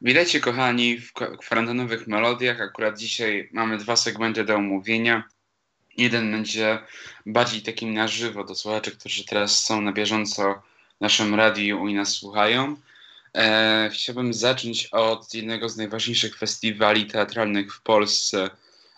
Witajcie 0.00 0.40
kochani 0.40 0.98
w 1.00 1.12
kwarantannowych 1.12 2.06
melodiach. 2.06 2.60
Akurat 2.60 2.98
dzisiaj 2.98 3.48
mamy 3.52 3.78
dwa 3.78 3.96
segmenty 3.96 4.44
do 4.44 4.54
omówienia. 4.54 5.24
Jeden 5.96 6.32
będzie 6.32 6.78
bardziej 7.26 7.62
takim 7.62 7.94
na 7.94 8.08
żywo 8.08 8.44
do 8.44 8.54
słuchaczy, 8.54 8.90
którzy 8.90 9.24
teraz 9.24 9.64
są 9.64 9.80
na 9.80 9.92
bieżąco 9.92 10.62
w 10.98 11.00
naszym 11.00 11.34
radiu 11.34 11.88
i 11.88 11.94
nas 11.94 12.08
słuchają. 12.08 12.76
E, 13.34 13.90
chciałbym 13.92 14.34
zacząć 14.34 14.86
od 14.86 15.34
jednego 15.34 15.68
z 15.68 15.76
najważniejszych 15.76 16.38
festiwali 16.38 17.06
teatralnych 17.06 17.74
w 17.74 17.82
Polsce, 17.82 18.50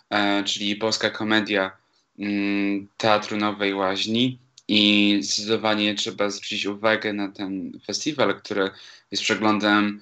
e, 0.09 0.43
czyli 0.43 0.75
Polska 0.75 1.09
Komedia 1.09 1.71
mm, 2.19 2.87
Teatru 2.97 3.37
Nowej 3.37 3.73
Łaźni. 3.73 4.39
I 4.67 5.19
zdecydowanie 5.21 5.95
trzeba 5.95 6.29
zwrócić 6.29 6.65
uwagę 6.65 7.13
na 7.13 7.31
ten 7.31 7.79
festiwal, 7.87 8.35
który 8.35 8.69
jest 9.11 9.23
przeglądem 9.23 10.01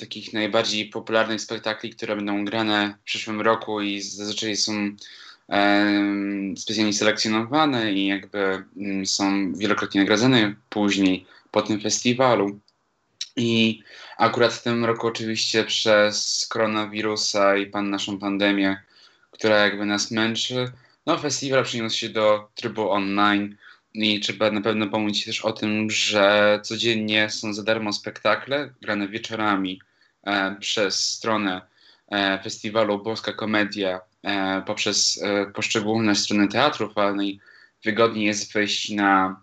takich 0.00 0.32
najbardziej 0.32 0.88
popularnych 0.88 1.40
spektakli, 1.40 1.90
które 1.90 2.16
będą 2.16 2.44
grane 2.44 2.94
w 3.00 3.04
przyszłym 3.04 3.40
roku 3.40 3.80
i 3.80 4.00
zazwyczaj 4.00 4.56
są 4.56 4.72
e, 5.48 6.56
specjalnie 6.56 6.92
selekcjonowane 6.92 7.92
i 7.92 8.06
jakby 8.06 8.64
mm, 8.76 9.06
są 9.06 9.52
wielokrotnie 9.54 10.00
nagradzane 10.00 10.54
później 10.68 11.26
po 11.50 11.62
tym 11.62 11.80
festiwalu. 11.80 12.60
I 13.36 13.82
akurat 14.18 14.52
w 14.52 14.62
tym 14.62 14.84
roku 14.84 15.06
oczywiście 15.06 15.64
przez 15.64 16.46
koronawirusa 16.50 17.56
i 17.56 17.66
pan 17.66 17.90
naszą 17.90 18.18
pandemię, 18.18 18.82
która 19.30 19.56
jakby 19.56 19.86
nas 19.86 20.10
męczy, 20.10 20.72
no 21.06 21.18
festiwal 21.18 21.64
przeniósł 21.64 21.98
się 21.98 22.08
do 22.08 22.48
trybu 22.54 22.90
online 22.90 23.56
i 23.94 24.20
trzeba 24.20 24.50
na 24.50 24.60
pewno 24.60 24.86
pomóc 24.86 25.24
też 25.24 25.40
o 25.40 25.52
tym, 25.52 25.90
że 25.90 26.60
codziennie 26.62 27.30
są 27.30 27.54
za 27.54 27.62
darmo 27.62 27.92
spektakle 27.92 28.74
grane 28.82 29.08
wieczorami 29.08 29.80
e, 30.26 30.56
przez 30.60 31.04
stronę 31.04 31.62
e, 32.08 32.40
festiwalu 32.42 33.02
Boska 33.02 33.32
Komedia, 33.32 34.00
e, 34.22 34.62
poprzez 34.66 35.22
e, 35.22 35.46
poszczególne 35.46 36.14
strony 36.14 36.48
teatrów, 36.48 36.98
ale 36.98 37.14
najwygodniej 37.14 38.26
jest 38.26 38.52
wejść 38.52 38.90
na 38.90 39.42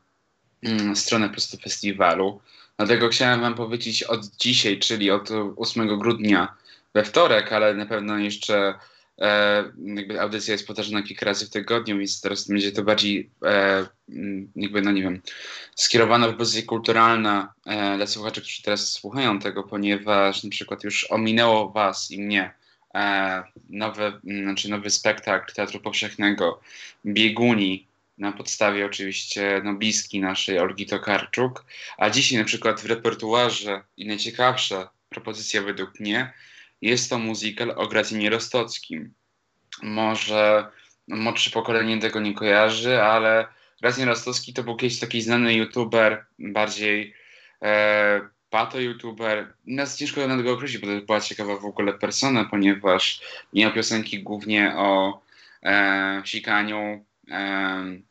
mm, 0.64 0.95
stronę 0.95 1.28
po 1.28 1.34
prostu 1.34 1.58
festiwalu. 1.58 2.42
Dlatego 2.78 3.09
chciałem 3.09 3.42
Wam 3.42 3.56
powiedzieć 3.56 4.03
od 4.03 4.25
dzisiaj, 4.25 4.80
czyli 4.80 5.12
od 5.12 5.30
8 5.58 6.00
grudnia 6.00 6.56
we 6.94 7.03
wtorek, 7.03 7.53
ale 7.53 7.73
na 7.73 7.86
pewno 7.86 8.18
jeszcze 8.18 8.73
e, 9.22 9.64
jakby 9.86 10.22
audycja 10.22 10.52
jest 10.52 10.67
powtarzana 10.67 11.03
kilka 11.03 11.25
razy 11.25 11.45
w 11.45 11.50
tygodniu, 11.50 11.97
więc 11.97 12.22
teraz 12.22 12.47
będzie 12.47 12.72
to 12.72 12.83
bardziej 12.83 13.30
e, 13.45 13.86
jakby, 14.55 14.81
no 14.81 14.91
nie 14.91 15.02
wiem, 15.02 15.22
skierowana 15.75 16.28
w 16.28 16.38
pozycję 16.38 16.63
kulturalna 16.63 17.53
e, 17.66 17.97
dla 17.97 18.08
słuchaczy, 18.08 18.41
którzy 18.41 18.61
teraz 18.63 18.89
słuchają 18.89 19.39
tego, 19.39 19.63
ponieważ 19.63 20.44
na 20.44 20.50
przykład 20.50 20.83
już 20.83 21.11
ominęło 21.11 21.69
Was 21.69 22.11
i 22.11 22.22
mnie 22.22 22.52
e, 22.95 23.44
nowy, 23.69 24.13
znaczy 24.23 24.69
nowy 24.69 24.89
spektakl 24.89 25.53
Teatru 25.53 25.80
Powszechnego 25.80 26.61
Bieguni, 27.06 27.88
na 28.17 28.31
podstawie 28.31 28.85
oczywiście 28.85 29.61
no, 29.63 29.73
bliski 29.73 30.19
naszej 30.19 30.59
Olgi 30.59 30.85
Tokarczuk, 30.85 31.66
a 31.97 32.09
dzisiaj 32.09 32.39
na 32.39 32.45
przykład 32.45 32.81
w 32.81 32.85
repertuarze 32.85 33.83
i 33.97 34.08
najciekawsza 34.08 34.89
propozycja 35.09 35.61
według 35.61 36.00
mnie 36.00 36.33
jest 36.82 37.10
to 37.10 37.20
musical 37.20 37.74
o 37.76 37.88
Gracinie 37.88 38.30
Rostockim. 38.30 39.14
Może 39.84 40.68
młodsze 41.08 41.50
pokolenie 41.50 42.00
tego 42.00 42.20
nie 42.20 42.34
kojarzy, 42.34 43.02
ale 43.02 43.48
Gracin 43.82 44.06
Rostocki 44.06 44.54
to 44.54 44.64
był 44.64 44.76
kiedyś 44.76 45.00
taki 45.00 45.22
znany 45.22 45.54
youtuber, 45.54 46.26
bardziej 46.40 47.14
e, 47.62 48.22
pato-youtuber. 48.50 49.54
Nas 49.68 49.98
ciężko 49.98 50.28
na 50.28 50.38
tego 50.38 50.54
określić, 50.54 50.82
bo 50.82 50.88
to 50.88 51.06
była 51.06 51.22
ciekawa 51.22 51.58
w 51.58 51.66
ogóle 51.66 51.94
persona, 51.94 52.46
ponieważ 52.46 53.22
miał 53.54 53.74
piosenki 53.74 54.24
głównie 54.24 54.74
o 54.78 55.22
e, 55.64 56.22
sikaniu, 56.26 57.06
e, 57.32 58.02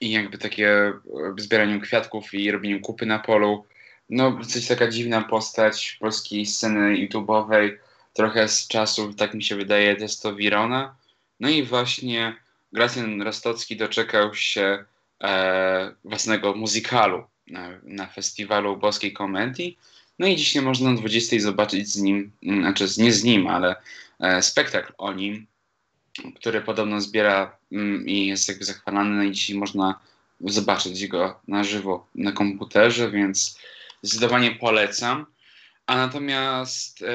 i 0.00 0.10
jakby 0.10 0.38
takie 0.38 0.68
e, 0.68 0.92
zbieraniu 1.36 1.80
kwiatków 1.80 2.34
i 2.34 2.50
robieniu 2.50 2.80
kupy 2.80 3.06
na 3.06 3.18
polu. 3.18 3.66
No, 4.10 4.38
coś 4.44 4.66
taka 4.66 4.88
dziwna 4.88 5.22
postać 5.22 5.96
polskiej 6.00 6.46
sceny 6.46 7.08
YouTube'owej, 7.08 7.76
trochę 8.14 8.48
z 8.48 8.68
czasów, 8.68 9.16
tak 9.16 9.34
mi 9.34 9.42
się 9.42 9.56
wydaje, 9.56 9.96
testowirona. 9.96 10.96
No 11.40 11.48
i 11.48 11.62
właśnie 11.62 12.36
Gracjan 12.72 13.22
Rostocki 13.22 13.76
doczekał 13.76 14.34
się 14.34 14.84
e, 15.22 15.94
własnego 16.04 16.54
muzykalu 16.54 17.24
na, 17.46 17.68
na 17.82 18.06
festiwalu 18.06 18.76
boskiej 18.76 19.12
komedii. 19.12 19.78
No 20.18 20.26
i 20.26 20.36
dzisiaj 20.36 20.62
można 20.62 20.90
o 20.90 20.94
20 20.94 21.36
zobaczyć 21.40 21.88
z 21.88 21.96
nim, 21.96 22.32
znaczy 22.42 22.86
nie 22.98 23.12
z 23.12 23.24
nim, 23.24 23.46
ale 23.46 23.76
e, 24.20 24.42
spektakl 24.42 24.92
o 24.98 25.12
nim 25.12 25.46
który 26.34 26.60
podobno 26.60 27.00
zbiera 27.00 27.56
mm, 27.72 28.08
i 28.08 28.26
jest 28.26 28.48
jakby 28.48 28.64
zachwalany, 28.64 29.10
no 29.10 29.22
i 29.22 29.32
dzisiaj 29.32 29.56
można 29.56 30.00
zobaczyć 30.40 31.06
go 31.06 31.40
na 31.48 31.64
żywo 31.64 32.06
na 32.14 32.32
komputerze, 32.32 33.10
więc 33.10 33.58
zdecydowanie 34.02 34.50
polecam. 34.50 35.26
A 35.86 35.96
natomiast 35.96 37.02
e, 37.02 37.06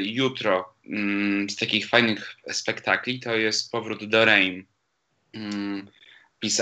jutro 0.00 0.74
mm, 0.86 1.50
z 1.50 1.56
takich 1.56 1.88
fajnych 1.88 2.36
spektakli 2.52 3.20
to 3.20 3.36
jest 3.36 3.72
Powrót 3.72 4.04
do 4.04 4.24
Reim. 4.24 4.66
Mm, 5.34 5.88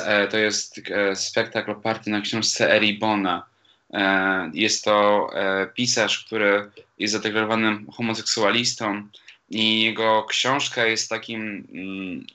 e, 0.04 0.28
to 0.28 0.38
jest 0.38 0.80
e, 0.90 1.16
spektakl 1.16 1.70
oparty 1.70 2.10
na 2.10 2.20
książce 2.20 2.72
Eribona. 2.76 3.46
E, 3.92 4.50
jest 4.54 4.84
to 4.84 5.28
e, 5.34 5.66
pisarz, 5.66 6.24
który 6.24 6.70
jest 6.98 7.12
zadeklarowanym 7.12 7.86
homoseksualistą, 7.90 9.08
i 9.50 9.82
jego 9.82 10.24
książka 10.24 10.86
jest 10.86 11.10
takim 11.10 11.68
mm, 11.72 12.26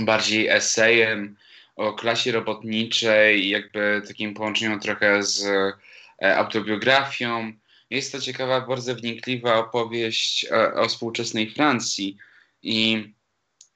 bardziej 0.00 0.48
esejem 0.48 1.36
o 1.76 1.92
klasie 1.92 2.32
robotniczej, 2.32 3.48
jakby 3.48 4.02
takim 4.08 4.34
połączeniem 4.34 4.80
trochę 4.80 5.22
z 5.22 5.46
e, 6.22 6.36
autobiografią. 6.36 7.52
Jest 7.90 8.12
to 8.12 8.20
ciekawa, 8.20 8.60
bardzo 8.60 8.94
wnikliwa 8.94 9.58
opowieść 9.58 10.46
o, 10.52 10.80
o 10.80 10.88
współczesnej 10.88 11.50
Francji 11.50 12.16
i 12.62 13.04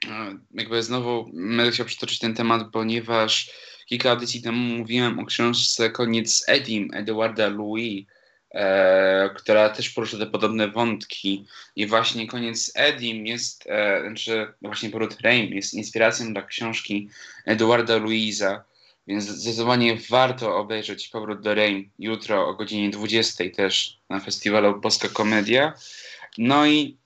e, 0.09 0.39
jakby 0.55 0.83
znowu 0.83 1.31
będę 1.33 1.71
chciał 1.71 1.87
przytoczyć 1.87 2.19
ten 2.19 2.35
temat, 2.35 2.63
ponieważ 2.73 3.51
kilka 3.87 4.11
audycji 4.11 4.43
temu 4.43 4.59
mówiłem 4.59 5.19
o 5.19 5.27
książce 5.27 5.91
Koniec 5.91 6.45
Edim 6.49 6.91
Edwarda 6.95 7.49
Louis, 7.49 8.07
e, 8.51 9.31
która 9.37 9.69
też 9.69 9.91
porusza 9.91 10.19
te 10.19 10.27
podobne 10.27 10.69
wątki. 10.69 11.47
I 11.77 11.87
właśnie 11.87 12.27
koniec 12.27 12.73
Edim 12.75 13.27
jest, 13.27 13.67
e, 13.67 14.01
znaczy 14.01 14.53
właśnie 14.63 14.91
Poród 14.91 15.21
Reim 15.21 15.55
jest 15.55 15.75
inspiracją 15.75 16.33
dla 16.33 16.43
książki 16.43 17.09
Eduarda 17.47 17.97
Luiza, 17.97 18.65
więc 19.07 19.25
zdecydowanie 19.25 19.99
warto 20.11 20.57
obejrzeć 20.57 21.09
Powrót 21.09 21.41
do 21.41 21.55
Reim 21.55 21.91
jutro 21.99 22.49
o 22.49 22.55
godzinie 22.55 22.91
20 22.91 23.45
też 23.57 23.99
na 24.11 24.21
festiwalu 24.21 24.81
Polska 24.81 25.09
Komedia. 25.09 25.73
No 26.39 26.67
i 26.67 26.97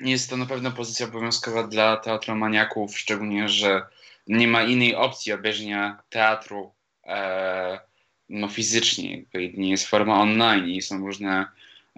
jest 0.00 0.30
to 0.30 0.36
na 0.36 0.46
pewno 0.46 0.70
pozycja 0.70 1.06
obowiązkowa 1.06 1.66
dla 1.66 1.96
teatromaniaków, 1.96 2.98
szczególnie, 2.98 3.48
że 3.48 3.82
nie 4.26 4.48
ma 4.48 4.62
innej 4.62 4.94
opcji 4.94 5.32
obejrzenia 5.32 6.02
teatru 6.10 6.72
e, 7.06 7.80
no, 8.28 8.48
fizycznie, 8.48 9.22
nie 9.54 9.70
jest 9.70 9.86
forma 9.86 10.20
online 10.20 10.68
i 10.68 10.82
są 10.82 11.06
różne 11.06 11.46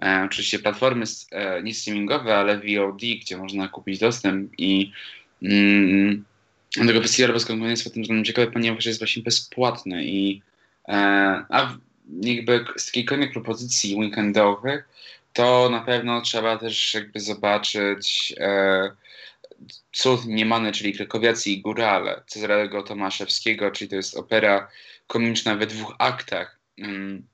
e, 0.03 0.23
oczywiście 0.25 0.59
platformy 0.59 1.05
e, 1.31 1.63
nie 1.63 1.73
streamingowe, 1.73 2.37
ale 2.37 2.57
VOD, 2.57 3.01
gdzie 3.21 3.37
można 3.37 3.67
kupić 3.67 3.99
dostęp 3.99 4.51
i 4.57 4.91
mm, 5.43 6.25
tego 6.87 7.01
festiwalu 7.01 7.33
bez 7.33 7.45
konkurencji 7.45 7.83
pod 7.83 7.93
tym 7.93 8.01
względem 8.03 8.25
ciekawe, 8.25 8.51
ponieważ 8.51 8.85
jest 8.85 8.99
właśnie 8.99 9.23
bezpłatny 9.23 10.05
i 10.05 10.41
e, 10.87 10.93
a 11.49 11.77
jakby 12.21 12.65
z 12.77 12.87
jakiejkolwiek 12.87 13.31
propozycji 13.31 13.95
weekendowych, 13.95 14.87
to 15.33 15.69
na 15.69 15.81
pewno 15.81 16.21
trzeba 16.21 16.57
też 16.57 16.93
jakby 16.93 17.19
zobaczyć 17.19 18.33
e, 18.37 18.91
Cud 19.91 20.25
Niemany, 20.25 20.71
czyli 20.71 20.93
Krakowiacy 20.93 21.49
i 21.49 21.61
Górale 21.61 22.23
Cezarego 22.27 22.83
Tomaszewskiego, 22.83 23.71
czyli 23.71 23.89
to 23.89 23.95
jest 23.95 24.17
opera 24.17 24.67
komiczna 25.07 25.55
we 25.55 25.67
dwóch 25.67 25.95
aktach. 25.99 26.59
Mm, 26.77 27.27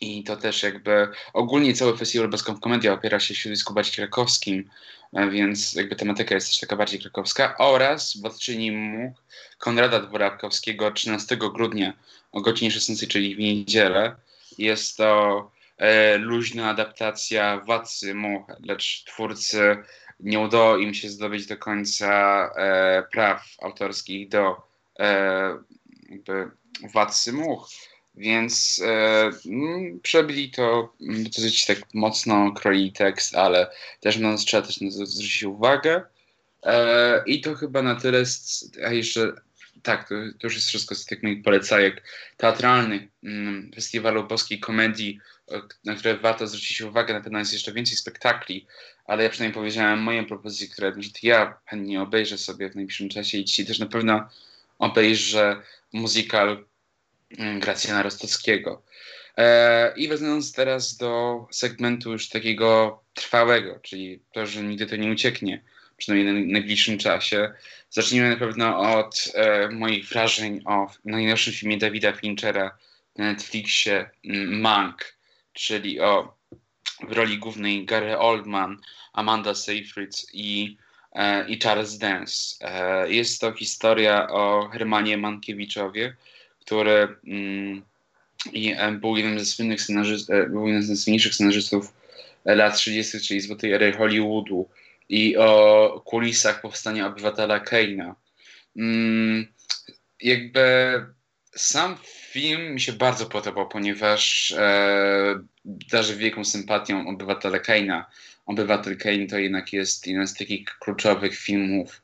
I 0.00 0.24
to 0.24 0.36
też 0.36 0.62
jakby 0.62 1.08
ogólnie 1.32 1.74
cały 1.74 1.96
festiwal 1.96 2.28
Bezką 2.28 2.60
Komedia 2.60 2.92
opiera 2.92 3.20
się 3.20 3.34
w 3.34 3.36
środowisku 3.36 3.74
bardziej 3.74 3.94
krakowskim, 3.94 4.70
e, 5.12 5.30
więc 5.30 5.74
jakby 5.74 5.96
tematyka 5.96 6.34
jest 6.34 6.48
też 6.48 6.58
taka 6.60 6.76
bardziej 6.76 7.00
krakowska. 7.00 7.56
Oraz 7.58 8.16
władczyni 8.16 8.72
much 8.72 9.16
Konrada 9.58 10.00
Dworakowskiego 10.00 10.90
13 10.90 11.36
grudnia 11.36 11.92
o 12.32 12.40
godzinie 12.40 12.70
16, 12.70 13.06
czyli 13.06 13.36
w 13.36 13.38
niedzielę. 13.38 14.16
Jest 14.58 14.96
to 14.96 15.50
e, 15.78 16.18
luźna 16.18 16.70
adaptacja 16.70 17.60
Władcy 17.60 18.14
Much, 18.14 18.46
lecz 18.64 19.04
twórcy 19.04 19.76
nie 20.20 20.40
udało 20.40 20.76
im 20.76 20.94
się 20.94 21.08
zdobyć 21.08 21.46
do 21.46 21.56
końca 21.56 22.10
e, 22.56 23.02
praw 23.12 23.56
autorskich 23.62 24.28
do 24.28 24.62
e, 24.98 25.58
jakby 26.10 26.50
Władcy 26.92 27.32
Much, 27.32 27.68
Więc 28.16 28.82
e, 28.84 29.30
mm, 29.46 30.00
przebili 30.00 30.50
to 30.50 30.92
dosyć 31.36 31.66
tak 31.66 31.78
mocno, 31.94 32.52
kroili 32.52 32.92
tekst, 32.92 33.34
ale 33.34 33.70
też 34.00 34.18
no, 34.18 34.36
trzeba 34.36 34.66
też 34.66 34.80
na 34.80 34.90
zwrócić 34.90 35.42
uwagę. 35.42 36.02
E, 36.62 37.22
I 37.26 37.40
to 37.40 37.54
chyba 37.54 37.82
na 37.82 37.94
tyle, 37.94 38.22
a 38.86 38.92
jeszcze 38.92 39.32
tak, 39.82 40.08
to, 40.08 40.14
to, 40.38 40.46
już 40.46 40.54
jest 40.54 40.68
wszystko 40.68 40.94
z 40.94 41.04
tych 41.04 41.22
moich 41.22 41.42
polecajek 41.42 42.02
teatralnych 42.36 43.02
mm, 43.24 43.70
Festiwalu 43.74 44.24
Boskiej 44.24 44.60
Komedii, 44.60 45.20
na 45.84 45.94
które 45.94 46.16
warto 46.16 46.46
zwrócić 46.46 46.80
uwagę. 46.80 47.14
Na 47.14 47.20
pewno 47.20 47.38
jest 47.38 47.52
jeszcze 47.52 47.72
więcej 47.72 47.96
spektakli, 47.96 48.66
ale 49.04 49.22
ja 49.22 49.30
przynajmniej 49.30 49.54
powiedziałem 49.54 49.98
moje 49.98 50.24
propozycje, 50.24 50.68
które 50.68 50.92
ja 51.22 51.58
chętnie 51.66 52.02
obejrzę 52.02 52.38
sobie 52.38 52.70
w 52.70 52.76
najbliższym 52.76 53.08
czasie 53.08 53.38
i 53.38 53.44
dzisiaj 53.44 53.66
też 53.66 53.78
na 53.78 53.86
pewno 53.86 54.28
obejrzę 54.78 55.62
mm, 55.94 56.08
Gracjana 57.30 58.02
Rostockiego. 58.02 58.82
E, 59.36 59.92
I 59.96 60.08
wracając 60.08 60.52
teraz 60.52 60.96
do 60.96 61.46
segmentu 61.50 62.12
już 62.12 62.28
takiego 62.28 63.00
trwałego, 63.14 63.80
czyli 63.82 64.20
to, 64.32 64.46
że 64.46 64.62
nigdy 64.62 64.86
to 64.86 64.96
nie 64.96 65.12
ucieknie, 65.12 65.62
przynajmniej 65.96 66.34
na 66.34 66.52
najbliższym 66.52 66.98
czasie. 66.98 67.52
Zacznijmy 67.90 68.30
na 68.30 68.36
pewno 68.36 68.78
od 68.78 69.32
e, 69.34 69.68
moich 69.68 70.08
wrażeń 70.08 70.62
o 70.64 70.90
najnowszym 71.04 71.52
filmie 71.52 71.78
Davida 71.78 72.12
Finchera 72.12 72.78
na 73.16 73.24
Netflixie 73.24 74.10
mm, 74.24 74.60
Mank, 74.60 75.16
czyli 75.52 76.00
o 76.00 76.36
w 77.08 77.12
roli 77.12 77.38
głównej 77.38 77.84
Gary 77.84 78.18
Oldman, 78.18 78.80
Amanda 79.12 79.54
Seyfried 79.54 80.26
i, 80.32 80.76
e, 81.12 81.48
i 81.48 81.58
Charles 81.58 81.98
Dance. 81.98 82.56
Jest 83.08 83.40
to 83.40 83.52
historia 83.52 84.28
o 84.28 84.68
Hermanie 84.72 85.16
Mankiewiczowie, 85.16 86.16
który 86.66 87.16
mm, 87.26 87.82
i, 88.52 88.74
e, 88.76 88.92
był 88.92 89.16
jednym 89.16 89.38
ze 89.38 89.46
słynnych 89.46 89.82
scenarzystów, 89.82 90.34
e, 90.34 90.46
był 90.48 90.66
jednym 90.68 90.96
scenarzystów 91.32 91.92
lat 92.44 92.76
30., 92.76 93.20
czyli 93.20 93.40
złotej 93.40 93.72
ery 93.72 93.92
Hollywoodu 93.92 94.68
i 95.08 95.36
o 95.36 96.02
kulisach 96.04 96.60
powstania 96.60 97.06
obywatela 97.06 97.60
Keina. 97.60 98.14
Mm, 98.76 99.46
jakby 100.20 100.64
sam 101.54 101.96
film 102.30 102.74
mi 102.74 102.80
się 102.80 102.92
bardzo 102.92 103.26
podobał, 103.26 103.68
ponieważ 103.68 104.52
e, 104.52 105.40
darzy 105.64 106.16
wielką 106.16 106.44
sympatią 106.44 107.08
obywatela 107.08 107.58
Keina. 107.58 108.06
Obywatel 108.46 108.96
Kane 108.96 109.26
to 109.26 109.38
jednak 109.38 109.72
jest 109.72 110.06
jeden 110.06 110.28
z 110.28 110.34
takich 110.34 110.64
kluczowych 110.64 111.38
filmów. 111.38 112.02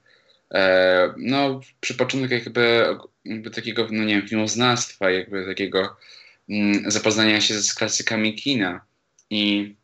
E, 0.52 1.14
no, 1.16 1.60
przy 1.81 1.94
początku 1.94 2.34
jakby, 2.34 2.87
jakby 3.25 3.50
takiego, 3.50 3.88
no 3.90 4.04
nie 4.04 4.14
wiem, 4.14 4.28
filmoznawstwa, 4.28 5.10
jakby 5.10 5.46
takiego 5.46 5.96
mm, 6.49 6.90
zapoznania 6.90 7.40
się 7.40 7.54
z 7.54 7.75
klasykami 7.75 8.34
kina. 8.34 8.81
I 9.31 9.75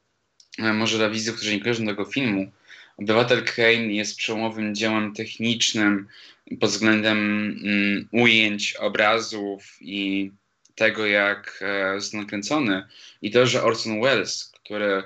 e, 0.58 0.72
może 0.72 0.98
dla 0.98 1.10
widzów, 1.10 1.36
którzy 1.36 1.54
nie 1.54 1.60
kojarzą 1.60 1.86
tego 1.86 2.04
filmu, 2.04 2.50
Obywatel 2.98 3.44
Kane 3.44 3.92
jest 3.92 4.16
przełomowym 4.16 4.74
dziełem 4.74 5.14
technicznym 5.14 6.08
pod 6.60 6.70
względem 6.70 7.18
mm, 7.18 8.08
ujęć, 8.12 8.74
obrazów 8.74 9.76
i 9.80 10.30
tego, 10.74 11.06
jak 11.06 11.60
e, 11.62 11.94
jest 11.94 12.14
nakręcony. 12.14 12.84
I 13.22 13.30
to, 13.30 13.46
że 13.46 13.62
Orson 13.62 14.00
Welles, 14.00 14.52
który 14.64 15.02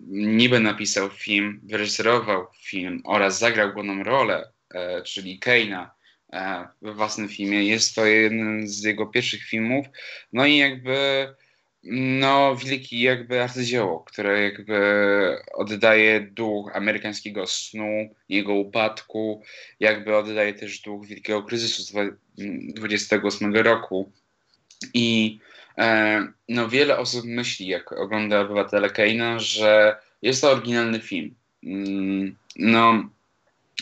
niby 0.00 0.60
napisał 0.60 1.10
film, 1.10 1.60
wyreżyserował 1.62 2.46
film 2.62 3.02
oraz 3.04 3.38
zagrał 3.38 3.72
główną 3.72 4.02
rolę, 4.02 4.48
czyli 5.04 5.40
Kane'a 5.40 5.90
e, 6.32 6.68
we 6.82 6.94
własnym 6.94 7.28
filmie, 7.28 7.64
jest 7.64 7.94
to 7.94 8.06
jeden 8.06 8.68
z 8.68 8.82
jego 8.82 9.06
pierwszych 9.06 9.42
filmów. 9.42 9.86
No 10.32 10.46
i 10.46 10.56
jakby 10.56 11.28
no, 11.84 12.56
wielki 12.56 13.00
jakby 13.00 13.42
arcydzieło, 13.42 14.00
które 14.00 14.42
jakby 14.42 14.76
oddaje 15.54 16.20
duch 16.20 16.76
amerykańskiego 16.76 17.46
snu, 17.46 18.14
jego 18.28 18.54
upadku, 18.54 19.42
jakby 19.80 20.16
oddaje 20.16 20.54
też 20.54 20.80
duch 20.80 21.06
wielkiego 21.06 21.42
kryzysu 21.42 21.82
z 21.82 21.92
28 22.74 23.54
roku. 23.54 24.12
I 24.94 25.38
e, 25.78 26.26
no, 26.48 26.68
wiele 26.68 26.98
osób 26.98 27.24
myśli, 27.24 27.66
jak 27.66 27.92
ogląda 27.92 28.40
Obywatele 28.40 28.90
Keina, 28.90 29.38
że 29.38 29.96
jest 30.22 30.40
to 30.40 30.50
oryginalny 30.50 31.00
film. 31.00 31.34
Mm, 31.64 32.36
no, 32.56 33.10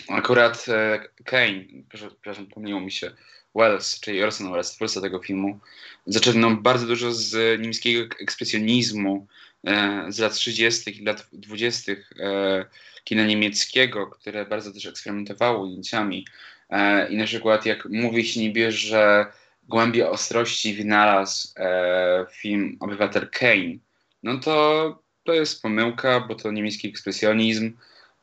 akurat 0.09 0.67
e, 0.69 1.01
Kane, 1.25 1.65
przepraszam, 1.89 2.47
pomyliło 2.47 2.81
mi 2.81 2.93
się, 2.93 3.11
Wells, 3.55 4.01
czyli 4.01 4.23
Orson 4.23 4.51
Welles, 4.51 4.71
twórca 4.71 5.01
tego 5.01 5.19
filmu, 5.19 5.59
zaczerpnął 6.07 6.57
bardzo 6.57 6.87
dużo 6.87 7.13
z 7.13 7.61
niemieckiego 7.61 8.15
ekspresjonizmu 8.21 9.27
e, 9.67 10.07
z 10.09 10.19
lat 10.19 10.35
30. 10.35 11.03
i 11.03 11.05
lat 11.05 11.27
20. 11.33 11.93
E, 11.93 11.97
kina 13.05 13.25
niemieckiego, 13.25 14.07
które 14.07 14.47
bardzo 14.47 14.73
też 14.73 14.87
eksperymentowało 14.87 15.65
ujęciami. 15.65 16.27
I 17.11 17.17
na 17.17 17.25
przykład 17.25 17.67
jak 17.67 17.85
mówi 17.91 18.25
się 18.25 18.41
niby, 18.41 18.73
że 18.73 19.27
głębie 19.69 20.11
ostrości 20.11 20.75
wynalazł 20.75 21.49
film 22.33 22.77
Obywatel 22.81 23.29
Kane, 23.31 23.79
no 24.23 24.39
to 24.39 25.03
to 25.29 25.35
jest 25.35 25.63
pomyłka, 25.63 26.21
bo 26.21 26.35
to 26.35 26.51
niemiecki 26.51 26.89
ekspresjonizm. 26.89 27.73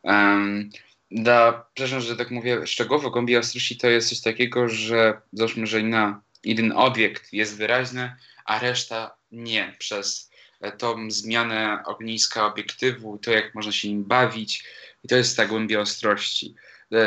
Um, 0.04 0.70
da, 1.12 1.66
przepraszam, 1.74 2.02
że 2.02 2.16
tak 2.16 2.32
mówię, 2.32 2.68
szczegółowo 2.68 3.12
głębi 3.12 3.38
ostrości 3.38 3.78
to 3.78 3.90
jest 3.90 4.10
coś 4.10 4.22
takiego, 4.22 4.70
że 4.70 5.22
załóżmy, 5.34 5.68
że 5.68 5.84
na 5.84 6.22
jeden 6.44 6.72
obiekt 6.72 7.34
jest 7.34 7.58
wyraźny, 7.58 8.16
a 8.46 8.60
reszta 8.60 9.16
nie, 9.32 9.76
przez 9.80 10.30
tą 10.78 11.12
zmianę 11.12 11.84
ogniska 11.86 12.46
obiektywu, 12.46 13.18
to 13.18 13.32
jak 13.32 13.56
można 13.56 13.72
się 13.72 13.90
nim 13.90 14.04
bawić 14.04 14.64
i 15.04 15.08
to 15.08 15.16
jest 15.16 15.38
ta 15.38 15.46
głębia 15.46 15.80
ostrości. 15.80 16.56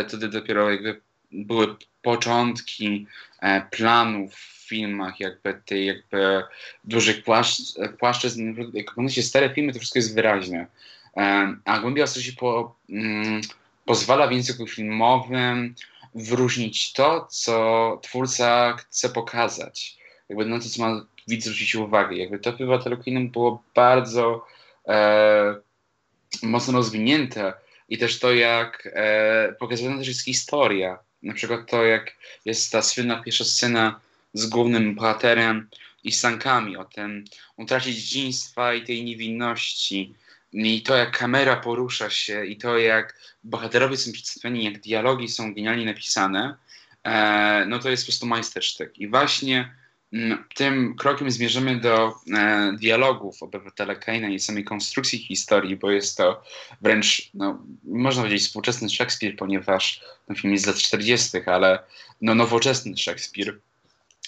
Wtedy 0.08 0.28
dopiero 0.28 0.70
jakby 0.70 1.00
były 1.32 1.76
początki 2.02 3.06
e, 3.40 3.62
planów 3.70 4.34
w 4.34 4.68
filmach, 4.68 5.20
jakby 5.20 5.62
tej 5.64 5.86
jakby 5.86 6.42
dużych 6.84 7.24
płaszcz, 7.24 7.60
płaszczyzn, 7.98 8.54
jak 8.72 8.90
ogląda 8.90 9.12
się 9.12 9.22
stare 9.22 9.54
filmy, 9.54 9.72
to 9.72 9.78
wszystko 9.78 9.98
jest 9.98 10.14
wyraźne. 10.14 10.66
E, 11.16 11.56
a 11.64 11.78
głębia 11.78 12.04
ostrości 12.04 12.32
po, 12.32 12.76
mm, 12.90 13.40
pozwala 13.88 14.26
w 14.26 14.32
języku 14.32 14.66
filmowym 14.66 15.74
wyróżnić 16.14 16.92
to, 16.92 17.26
co 17.30 17.98
twórca 18.02 18.76
chce 18.76 19.08
pokazać. 19.08 19.96
Jakby 20.28 20.44
na 20.44 20.58
to, 20.58 20.68
co 20.68 20.82
ma 20.82 21.06
widz 21.28 21.44
zwrócić 21.44 21.74
uwagę. 21.74 22.16
Jakby 22.16 22.38
to 22.38 22.50
Obywatelu 22.50 22.96
Kinem 22.96 23.30
było 23.30 23.62
bardzo 23.74 24.46
e, 24.88 25.54
mocno 26.42 26.72
rozwinięte 26.72 27.52
i 27.88 27.98
też 27.98 28.18
to, 28.18 28.32
jak 28.32 28.88
e, 28.92 29.54
pokazywana 29.58 29.98
też 29.98 30.08
jest 30.08 30.24
historia. 30.24 30.98
Na 31.22 31.34
przykład 31.34 31.70
to, 31.70 31.84
jak 31.84 32.16
jest 32.44 32.72
ta 32.72 32.82
słynna 32.82 33.22
pierwsza 33.22 33.44
scena 33.44 34.00
z 34.34 34.46
głównym 34.46 34.94
bohaterem 34.94 35.68
i 36.04 36.12
sankami, 36.12 36.76
o 36.76 36.84
tym 36.84 37.24
utracie 37.56 37.94
dzieciństwa 37.94 38.74
i 38.74 38.84
tej 38.84 39.04
niewinności 39.04 40.14
i 40.52 40.82
to, 40.82 40.96
jak 40.96 41.18
kamera 41.18 41.56
porusza 41.56 42.10
się, 42.10 42.46
i 42.46 42.56
to, 42.56 42.78
jak 42.78 43.18
bohaterowie 43.44 43.96
są 43.96 44.12
przedstawieni, 44.12 44.64
jak 44.64 44.80
dialogi 44.80 45.28
są 45.28 45.54
genialnie 45.54 45.84
napisane, 45.84 46.56
e, 47.04 47.64
no 47.68 47.78
to 47.78 47.90
jest 47.90 48.02
po 48.02 48.06
prostu 48.06 48.26
majstersztyk. 48.26 48.98
I 48.98 49.08
właśnie 49.08 49.74
m, 50.12 50.22
mm, 50.22 50.44
tym 50.54 50.96
krokiem 50.96 51.30
zmierzymy 51.30 51.80
do 51.80 52.14
e, 52.36 52.72
dialogów 52.80 53.42
obywatela 53.42 53.94
Kaina 53.94 54.28
i 54.28 54.40
samej 54.40 54.64
konstrukcji 54.64 55.18
historii, 55.18 55.76
bo 55.76 55.90
jest 55.90 56.16
to 56.16 56.42
wręcz, 56.80 57.30
no, 57.34 57.62
można 57.84 58.22
powiedzieć, 58.22 58.46
współczesny 58.46 58.90
Szekspir, 58.90 59.36
ponieważ 59.36 60.00
ten 60.26 60.36
film 60.36 60.52
jest 60.52 60.64
z 60.64 60.66
lat 60.66 60.76
40., 60.76 61.38
ale 61.46 61.78
no, 62.20 62.34
nowoczesny 62.34 62.96
Szekspir. 62.96 63.58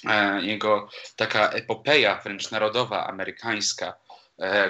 E, 0.06 0.42
jego 0.42 0.88
taka 1.16 1.48
epopeja 1.48 2.20
wręcz 2.24 2.50
narodowa, 2.50 3.06
amerykańska, 3.06 3.94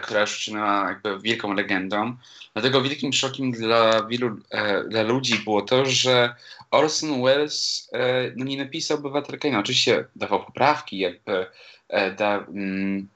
która 0.03 0.21
już 0.21 0.37
uczynęła 0.37 0.89
jakby 0.89 1.21
wielką 1.21 1.53
legendą. 1.53 2.17
Dlatego 2.53 2.83
wielkim 2.83 3.13
szokiem 3.13 3.53
dla 3.53 4.07
wielu 4.07 4.37
e, 4.51 4.85
dla 4.85 5.03
ludzi 5.03 5.39
było 5.45 5.63
to, 5.63 5.87
że 5.87 6.35
Orson 6.71 7.23
Welles 7.23 7.89
e, 7.93 8.33
no 8.37 8.45
nie 8.45 8.59
napisał 8.59 8.99
Obywatel 8.99 9.39
Kaina. 9.39 9.59
Oczywiście 9.59 10.05
dawał 10.17 10.45
poprawki, 10.45 10.99
jakby 10.99 11.47
e, 11.89 12.11
da, 12.11 12.39
mm, 12.39 13.09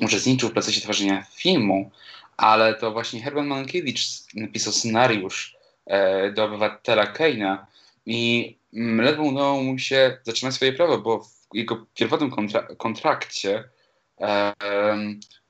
uczestniczył 0.00 0.48
w 0.48 0.52
procesie 0.52 0.80
tworzenia 0.80 1.24
filmu, 1.34 1.90
ale 2.36 2.74
to 2.74 2.92
właśnie 2.92 3.22
Herman 3.22 3.46
Mankiewicz 3.46 4.06
napisał 4.34 4.72
scenariusz 4.72 5.56
e, 5.86 6.30
do 6.30 6.44
Obywatela 6.44 7.06
Keina 7.06 7.66
i 8.06 8.54
mm, 8.74 9.00
ledwo 9.00 9.22
udało 9.22 9.62
mu 9.62 9.78
się 9.78 10.18
zatrzymać 10.22 10.54
swoje 10.54 10.72
prawo, 10.72 10.98
bo 10.98 11.18
w 11.18 11.54
jego 11.54 11.86
pierwotnym 11.94 12.30
kontra 12.30 12.62
kontrakcie 12.62 13.58
e, 13.58 13.81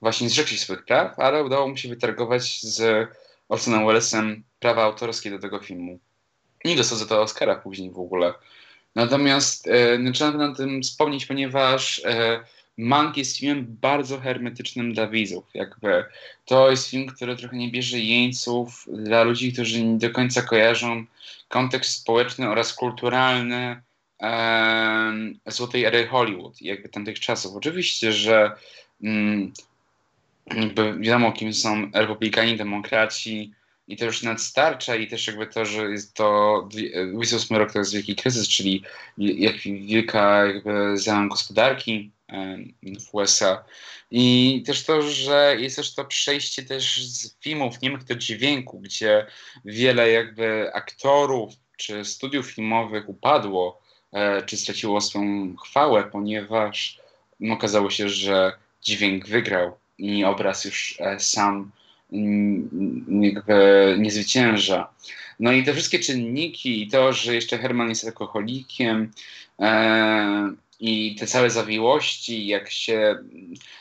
właśnie 0.00 0.28
zrzekł 0.28 0.48
się 0.48 0.56
swoich 0.56 0.84
praw, 0.84 1.18
ale 1.18 1.44
udało 1.44 1.68
mu 1.68 1.76
się 1.76 1.88
wytargować 1.88 2.62
z 2.62 3.08
Orsonem 3.48 3.86
Wellesem 3.86 4.44
prawa 4.58 4.82
autorskie 4.82 5.30
do 5.30 5.38
tego 5.38 5.58
filmu. 5.58 5.98
Nie 6.64 6.76
dostał 6.76 6.98
za 6.98 7.06
to 7.06 7.22
Oscara 7.22 7.54
później 7.54 7.90
w 7.90 7.98
ogóle. 7.98 8.34
Natomiast 8.94 9.68
e, 9.68 9.98
no, 9.98 10.12
trzeba 10.12 10.30
na 10.30 10.54
tym 10.54 10.82
wspomnieć, 10.82 11.26
ponieważ 11.26 12.02
e, 12.04 12.44
Mank 12.78 13.16
jest 13.16 13.38
filmem 13.38 13.66
bardzo 13.80 14.20
hermetycznym 14.20 14.92
dla 14.94 15.06
widzów. 15.06 15.44
Jakby 15.54 16.04
to 16.44 16.70
jest 16.70 16.88
film, 16.88 17.06
który 17.06 17.36
trochę 17.36 17.56
nie 17.56 17.70
bierze 17.70 17.98
jeńców 17.98 18.86
dla 18.92 19.22
ludzi, 19.22 19.52
którzy 19.52 19.82
nie 19.82 19.98
do 19.98 20.10
końca 20.10 20.42
kojarzą 20.42 21.04
kontekst 21.48 21.92
społeczny 21.92 22.48
oraz 22.48 22.74
kulturalny 22.74 23.82
złotej 25.46 25.84
ery 25.84 26.06
Hollywood, 26.06 26.62
jakby 26.62 26.88
tamtych 26.88 27.20
czasów. 27.20 27.56
Oczywiście, 27.56 28.12
że 28.12 28.50
mm, 29.02 29.52
jakby 30.46 30.98
wiadomo, 30.98 31.32
kim 31.32 31.54
są 31.54 31.90
republikani, 31.94 32.56
demokraci, 32.56 33.52
i 33.88 33.96
to 33.96 34.04
już 34.04 34.22
nadstarcza 34.22 34.96
i 34.96 35.06
też 35.06 35.26
jakby 35.26 35.46
to, 35.46 35.64
że 35.64 35.90
jest 35.90 36.14
to 36.14 36.68
28 37.12 37.56
rok 37.56 37.72
to 37.72 37.78
jest 37.78 37.92
wielki 37.92 38.16
kryzys, 38.16 38.48
czyli 38.48 38.84
wielka 39.86 40.44
jakby 40.46 40.98
zmiana 40.98 41.28
gospodarki 41.28 42.10
w 42.82 43.14
USA 43.14 43.64
i 44.10 44.62
też 44.66 44.84
to, 44.84 45.02
że 45.02 45.56
jest 45.58 45.76
też 45.76 45.94
to 45.94 46.04
przejście 46.04 46.62
też 46.62 47.06
z 47.06 47.40
filmów 47.40 47.82
niemych 47.82 48.04
do 48.04 48.14
dźwięku, 48.14 48.80
gdzie 48.80 49.26
wiele 49.64 50.10
jakby 50.10 50.70
aktorów 50.74 51.54
czy 51.76 52.04
studiów 52.04 52.46
filmowych 52.50 53.08
upadło, 53.08 53.81
czy 54.46 54.56
straciło 54.56 55.00
swoją 55.00 55.56
chwałę, 55.56 56.04
ponieważ 56.12 56.98
no, 57.40 57.54
okazało 57.54 57.90
się, 57.90 58.08
że 58.08 58.52
dźwięk 58.82 59.26
wygrał 59.26 59.76
i 59.98 60.24
obraz 60.24 60.64
już 60.64 60.96
e, 61.00 61.20
sam 61.20 61.70
jakby 63.20 63.96
nie 63.98 64.10
zwycięża. 64.10 64.88
No 65.40 65.52
i 65.52 65.64
te 65.64 65.72
wszystkie 65.72 65.98
czynniki, 65.98 66.82
i 66.82 66.88
to, 66.88 67.12
że 67.12 67.34
jeszcze 67.34 67.58
Herman 67.58 67.88
jest 67.88 68.04
alkoholikiem, 68.04 69.10
e, 69.60 70.52
i 70.80 71.14
te 71.14 71.26
całe 71.26 71.50
zawiłości, 71.50 72.46
jak 72.46 72.70
się. 72.70 73.18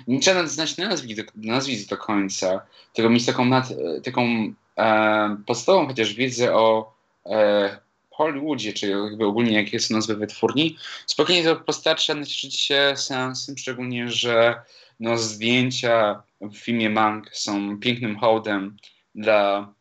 Nie 0.08 0.20
trzeba 0.20 0.48
znać 0.48 0.78
nazwisk 0.78 1.22
do, 1.22 1.32
nazwisk 1.36 1.90
do 1.90 1.98
końca, 1.98 2.62
tylko 2.94 3.10
mieć 3.10 3.26
taką, 3.26 3.46
nad, 3.46 3.74
taką 4.04 4.54
e, 4.78 5.38
podstawową 5.46 5.88
chociaż 5.88 6.14
wiedzę 6.14 6.56
o 6.56 6.94
e, 7.26 7.80
Hollywoodzie, 8.22 8.74
czy 8.74 8.90
jakby 8.90 9.26
ogólnie 9.26 9.54
jakie 9.54 9.80
są 9.80 9.96
nazwy 9.96 10.16
wytwórni. 10.16 10.78
Spokojnie 11.06 11.44
to 11.44 11.56
postarczy 11.56 12.16
nacieszyć 12.16 12.60
się 12.60 12.94
seansem, 12.96 13.58
szczególnie, 13.58 14.10
że 14.10 14.62
no, 15.00 15.18
zdjęcia 15.18 16.24
w 16.42 16.58
filmie 16.58 16.90
Mank 16.90 17.30
są 17.34 17.80
pięknym 17.80 18.18
hołdem 18.18 18.78
dla 19.16 19.74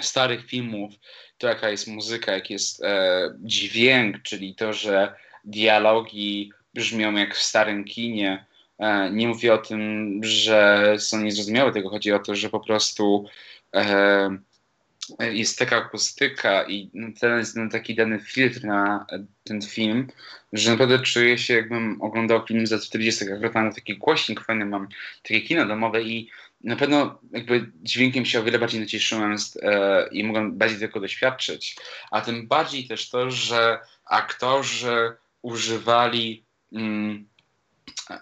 starych 0.00 0.46
filmów. 0.46 0.94
To 1.38 1.46
jaka 1.46 1.70
jest 1.70 1.86
muzyka, 1.86 2.32
jak 2.32 2.50
jest 2.50 2.84
e, 2.84 3.20
dźwięk, 3.40 4.22
czyli 4.22 4.54
to, 4.54 4.72
że 4.72 5.14
dialogi 5.44 6.52
brzmią 6.74 7.12
jak 7.12 7.34
w 7.34 7.42
starym 7.42 7.84
kinie. 7.84 8.46
E, 8.78 9.10
nie 9.10 9.28
mówię 9.28 9.54
o 9.54 9.58
tym, 9.58 10.20
że 10.22 10.94
są 10.98 11.20
niezrozumiałe, 11.20 11.72
tylko 11.72 11.88
chodzi 11.88 12.12
o 12.12 12.18
to, 12.18 12.34
że 12.34 12.50
po 12.50 12.60
prostu 12.60 13.24
e, 13.74 14.38
jest 15.20 15.58
taka 15.58 15.76
akustyka 15.76 16.64
i 16.68 16.90
ten 17.20 17.38
jest 17.38 17.56
taki 17.72 17.94
dany 17.94 18.20
filtr 18.20 18.64
na 18.64 19.06
ten 19.44 19.62
film, 19.62 20.06
że 20.52 20.70
naprawdę 20.70 20.98
czuję 20.98 21.38
się 21.38 21.54
jakbym 21.54 22.02
oglądał 22.02 22.46
film 22.46 22.66
z 22.66 22.70
lat 22.70 22.82
40. 22.82 23.32
Akurat 23.32 23.54
mam 23.54 23.74
taki 23.74 23.98
głośnik 23.98 24.40
fajny, 24.40 24.64
mam 24.64 24.88
takie 25.22 25.40
kino 25.40 25.66
domowe 25.66 26.02
i 26.02 26.30
na 26.64 26.76
pewno 26.76 27.20
jakby 27.32 27.72
dźwiękiem 27.82 28.24
się 28.24 28.40
o 28.40 28.44
wiele 28.44 28.58
bardziej 28.58 28.80
nacieszyłem 28.80 29.38
z, 29.38 29.56
e, 29.62 30.08
i 30.12 30.24
mogłem 30.24 30.58
bardziej 30.58 30.78
tego 30.78 31.00
doświadczyć. 31.00 31.76
A 32.10 32.20
tym 32.20 32.48
bardziej 32.48 32.88
też 32.88 33.10
to, 33.10 33.30
że 33.30 33.78
aktorzy 34.04 35.16
używali 35.42 36.44
mm, 36.72 37.28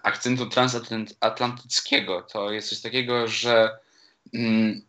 akcentu 0.03 0.45
transatlantyckiego. 0.45 2.21
To 2.21 2.51
jest 2.51 2.69
coś 2.69 2.81
takiego, 2.81 3.27
że 3.27 3.69
mm, 4.33 4.86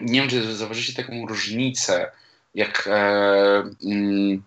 nie 0.00 0.20
wiem, 0.20 0.30
czy 0.30 0.56
zauważycie 0.56 1.02
taką 1.02 1.26
różnicę, 1.26 2.10
jak, 2.54 2.88
e, 2.90 3.62
mm, 3.84 4.42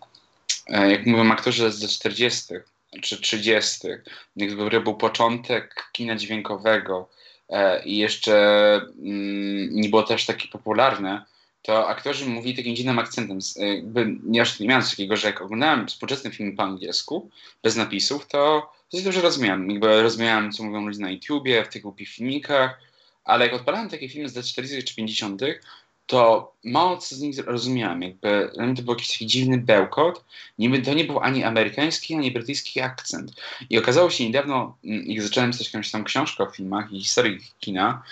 e, 0.68 0.92
jak 0.92 1.06
mówią 1.06 1.32
aktorzy 1.32 1.72
ze 1.72 1.88
40. 1.88 2.54
czy 3.02 3.22
30. 3.22 3.88
Jakby 4.36 4.82
był 4.82 4.98
początek 4.98 5.90
kina 5.92 6.16
dźwiękowego 6.16 7.10
e, 7.50 7.86
i 7.86 7.98
jeszcze 7.98 8.75
mm, 8.75 9.75
nie 9.75 9.90
było 9.90 10.04
też 10.04 10.25
takie 10.25 10.48
popularne, 10.48 11.25
to 11.62 11.88
aktorzy 11.88 12.25
mówili 12.25 12.58
takim 12.58 12.75
dziwnym 12.75 13.00
akcentem. 13.00 13.40
Jakby 13.56 14.06
nie, 14.24 14.44
nie 14.60 14.68
miałem 14.68 14.84
takiego, 14.84 15.16
że 15.16 15.28
jak 15.28 15.42
oglądałem 15.42 15.88
współczesny 15.88 16.32
film 16.32 16.56
po 16.56 16.64
angielsku, 16.64 17.30
bez 17.64 17.75
napisów, 17.75 18.28
to 18.28 18.72
dosyć 18.92 19.06
dobrze 19.06 19.22
rozumiałem. 19.22 19.70
Jakby 19.70 20.02
rozumiałem, 20.02 20.52
co 20.52 20.64
mówią 20.64 20.86
ludzie 20.86 21.02
na 21.02 21.12
YouTubie, 21.12 21.64
w 21.64 21.70
tych 21.70 21.82
głupich 21.82 22.10
filmikach, 22.10 22.80
ale 23.25 23.46
jak 23.46 23.53
odpalałem 23.53 23.89
takie 23.89 24.10
filmy 24.10 24.29
z 24.29 24.36
lat 24.36 24.46
40 24.46 24.84
czy 24.84 24.96
50 24.96 25.41
to 26.08 26.53
mało 26.63 26.98
co 26.98 27.15
z 27.15 27.22
nich 27.22 27.38
rozumiałem. 27.38 28.01
Jakby 28.01 28.51
dla 28.53 28.65
mnie 28.65 28.75
to 28.75 28.82
był 28.82 28.94
jakiś 28.94 29.12
taki 29.12 29.25
dziwny 29.25 29.58
bełkot. 29.58 30.25
Niby 30.60 30.82
to 30.82 30.94
nie 30.94 31.03
był 31.03 31.20
ani 31.20 31.44
amerykański, 31.44 32.15
ani 32.15 32.32
brytyjski 32.32 32.82
akcent. 32.82 33.32
I 33.70 33.77
okazało 33.77 34.10
się 34.10 34.25
niedawno, 34.25 34.77
mm, 34.84 35.05
jak 35.05 35.24
zacząłem 35.24 35.51
czytać 35.51 35.74
jakąś 35.74 35.91
tam 35.91 36.03
książkę 36.03 36.44
o 36.44 36.50
filmach 36.50 36.91
i 36.91 37.00
historii 37.00 37.39
kina, 37.60 38.03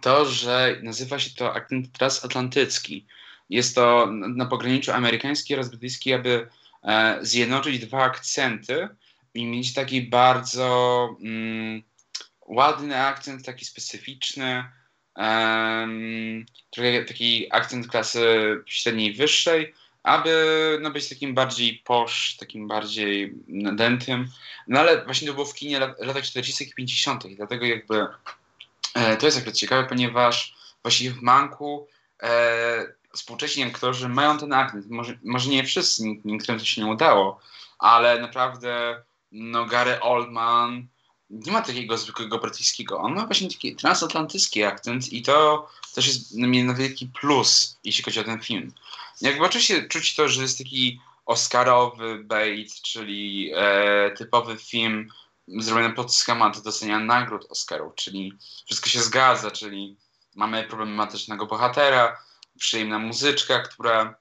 to, 0.00 0.24
że 0.24 0.80
nazywa 0.82 1.18
się 1.18 1.30
to 1.30 1.54
akcent 1.54 1.92
transatlantycki. 1.92 3.06
Jest 3.50 3.74
to 3.74 4.08
na 4.10 4.46
pograniczu 4.46 4.92
amerykański 4.92 5.54
oraz 5.54 5.68
brytyjski, 5.68 6.12
aby 6.12 6.48
e, 6.84 7.18
zjednoczyć 7.22 7.86
dwa 7.86 8.02
akcenty 8.02 8.88
i 9.34 9.46
mieć 9.46 9.74
taki 9.74 10.02
bardzo 10.02 11.08
mm, 11.20 11.82
ładny 12.46 13.00
akcent, 13.00 13.44
taki 13.44 13.64
specyficzny, 13.64 14.64
um, 15.16 16.46
trochę 16.70 17.04
taki 17.04 17.52
akcent 17.52 17.88
klasy 17.88 18.56
średniej, 18.66 19.14
wyższej, 19.14 19.74
aby 20.02 20.78
no, 20.82 20.90
być 20.90 21.08
takim 21.08 21.34
bardziej 21.34 21.82
posz, 21.84 22.36
takim 22.36 22.68
bardziej 22.68 23.34
nadętym. 23.48 24.28
No 24.68 24.80
ale 24.80 25.04
właśnie 25.04 25.28
to 25.28 25.34
było 25.34 25.46
w 25.46 25.54
kinie 25.54 25.78
lat, 25.78 26.00
latach 26.00 26.24
40. 26.24 26.64
i 26.64 26.74
50. 26.74 27.24
I 27.24 27.36
dlatego 27.36 27.66
jakby 27.66 28.06
e, 28.94 29.16
to 29.16 29.26
jest 29.26 29.38
akurat 29.38 29.56
ciekawe, 29.56 29.88
ponieważ 29.88 30.54
właśnie 30.82 31.10
w 31.10 31.22
Manku 31.22 31.88
e, 32.22 32.86
współcześni 33.12 33.62
aktorzy 33.62 34.08
mają 34.08 34.38
ten 34.38 34.52
akcent. 34.52 34.90
Może, 34.90 35.18
może 35.24 35.50
nie 35.50 35.64
wszyscy, 35.64 36.02
niektórym 36.24 36.58
to 36.58 36.66
się 36.66 36.80
nie 36.80 36.90
udało, 36.90 37.40
ale 37.78 38.20
naprawdę 38.20 39.02
no 39.32 39.64
Gary 39.64 40.00
Oldman 40.00 40.86
nie 41.30 41.52
ma 41.52 41.62
takiego 41.62 41.98
zwykłego 41.98 42.38
brytyjskiego. 42.38 42.98
On 42.98 43.14
ma 43.14 43.26
właśnie 43.26 43.48
taki 43.48 43.76
transatlantycki 43.76 44.64
akcent 44.64 45.12
i 45.12 45.22
to 45.22 45.68
też 45.94 46.06
jest 46.06 46.34
na 46.34 46.46
mnie 46.46 46.74
wielki 46.74 47.06
plus, 47.20 47.78
jeśli 47.84 48.04
chodzi 48.04 48.20
o 48.20 48.24
ten 48.24 48.40
film. 48.40 48.72
Jakby 49.20 49.44
oczywiście 49.44 49.88
czuć 49.88 50.14
to, 50.14 50.28
że 50.28 50.42
jest 50.42 50.58
taki 50.58 51.00
oscarowy 51.26 52.24
bait, 52.24 52.74
czyli 52.82 53.52
e, 53.56 54.10
typowy 54.10 54.56
film 54.56 55.08
zrobiony 55.48 55.94
pod 55.94 56.14
schemat 56.14 56.62
docenia 56.62 56.98
nagród 56.98 57.46
Oscarów, 57.50 57.94
czyli 57.94 58.32
wszystko 58.66 58.88
się 58.90 59.00
zgadza, 59.00 59.50
czyli 59.50 59.96
mamy 60.34 60.64
problematycznego 60.64 61.46
bohatera, 61.46 62.20
przyjemna 62.58 62.98
muzyczka, 62.98 63.60
która 63.60 64.14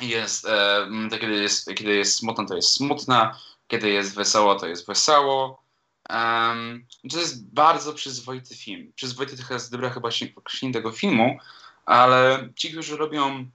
jest, 0.00 0.46
e, 0.46 0.88
kiedy, 1.20 1.32
jest 1.32 1.74
kiedy 1.74 1.94
jest 1.94 2.16
smutna, 2.16 2.44
to 2.44 2.56
jest 2.56 2.70
smutna, 2.70 3.38
kiedy 3.68 3.90
jest 3.90 4.14
wesoło, 4.14 4.54
to 4.54 4.66
jest 4.66 4.86
wesoło. 4.86 5.61
Um, 6.10 6.86
to 7.10 7.18
jest 7.18 7.46
bardzo 7.54 7.92
przyzwoity 7.92 8.56
film. 8.56 8.92
Przyzwoity 8.96 9.36
to 9.36 9.54
jest 9.54 9.72
dobra 9.72 9.90
chyba 9.90 10.08
określenie 10.36 10.74
tego 10.74 10.92
filmu, 10.92 11.38
ale 11.86 12.48
ci, 12.56 12.70
którzy 12.70 12.96
robią 12.96 13.46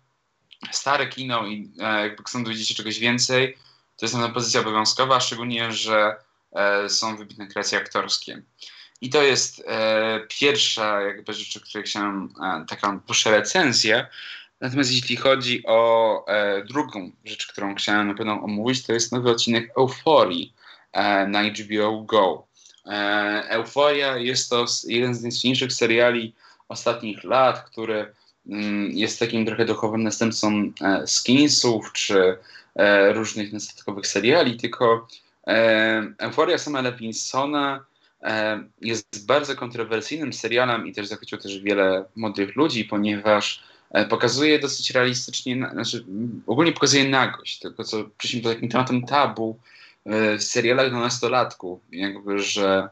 stare 0.72 1.08
kino 1.08 1.48
i 1.48 1.72
e, 1.80 2.01
jakby 2.01 2.24
chcą 2.24 2.44
dowiedzieć 2.44 2.68
się 2.68 2.75
czegoś 2.75 3.00
więcej, 3.00 3.58
to 3.98 4.06
jest 4.06 4.16
na 4.16 4.30
pozycja 4.30 4.62
obowiązkowa, 4.62 5.20
szczególnie, 5.20 5.72
że 5.72 6.16
e, 6.51 6.89
są 6.89 7.18
wybitne 7.18 7.48
kreacje 7.48 7.77
aktorskie. 7.77 8.42
I 9.01 9.10
to 9.10 9.24
jest 9.24 9.63
e, 9.68 10.20
pierwsza 10.39 11.01
jakby 11.01 11.34
rzecz, 11.34 11.58
o 11.58 11.60
której 11.60 11.88
chciałem, 11.88 12.34
e, 12.44 12.66
taką 12.70 13.00
dłuższą 13.00 13.32
recenzję. 13.32 14.08
Natomiast 14.62 14.92
jeśli 14.92 15.16
chodzi 15.16 15.63
o 15.68 16.24
e, 16.27 16.66
drugą 16.66 17.12
rzecz, 17.25 17.48
którą 17.48 17.75
chciałem 17.75 18.08
na 18.08 18.13
pewno 18.13 18.34
omówić, 18.44 18.86
to 18.86 18.94
jest 18.94 19.12
nowy 19.12 19.30
odcinek 19.32 19.72
Euforii 19.77 20.54
na 21.27 21.44
HBO 21.44 22.01
Go. 22.01 22.48
E, 22.86 23.50
Euforia 23.50 24.18
jest 24.18 24.50
to 24.50 24.66
jeden 24.88 25.16
z 25.16 25.24
najsłynniejszych 25.24 25.74
seriali 25.74 26.34
ostatnich 26.70 27.24
lat, 27.24 27.70
który 27.70 28.13
mm, 28.50 28.92
jest 28.92 29.20
takim 29.20 29.46
trochę 29.46 29.66
duchowym 29.66 30.04
następcą 30.04 30.72
e, 30.82 31.08
Skinsów 31.08 31.94
czy 31.94 32.38
e, 32.75 33.13
różnych 33.13 33.54
następnych 33.54 34.08
seriali, 34.08 34.58
tylko 34.58 35.08
e, 35.48 36.13
Euforia 36.18 36.58
sama 36.58 36.82
Levinsona 36.82 37.86
e, 38.24 38.63
jest 38.82 39.25
bardzo 39.25 39.56
kontrowersyjnym 39.56 40.34
serialem 40.34 40.88
i 40.88 40.94
też 40.94 41.08
zachwycił 41.08 41.38
też 41.38 41.60
wiele 41.60 42.06
młodych 42.16 42.56
ludzi, 42.56 42.86
ponieważ 42.86 43.63
E, 43.92 44.06
pokazuje 44.06 44.60
dosyć 44.60 44.92
realistycznie, 44.92 45.70
znaczy 45.74 46.06
ogólnie 46.48 46.72
pokazuje 46.72 47.10
nagość, 47.10 47.60
tylko 47.60 47.84
co 47.84 47.98
było 48.42 48.54
takim 48.54 48.70
tematem 48.70 49.06
tabu 49.06 49.60
w 50.08 50.44
serialach 50.44 50.90
dla 50.90 51.00
nastolatków, 51.00 51.80
jakby, 51.92 52.40
że 52.40 52.90